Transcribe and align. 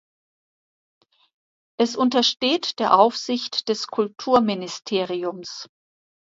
Es 1.79 1.95
untersteht 1.95 2.79
der 2.79 2.97
Aufsicht 2.97 3.69
des 3.69 3.85
Kulturministeriums. 3.85 5.69